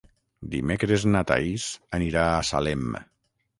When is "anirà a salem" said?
2.01-2.91